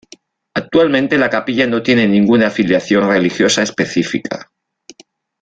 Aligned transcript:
Actualmente, 0.55 1.15
la 1.19 1.29
capilla 1.29 1.67
no 1.67 1.83
tiene 1.83 2.07
ninguna 2.07 2.47
afiliación 2.47 3.07
religiosa 3.07 3.61
específica. 3.61 4.49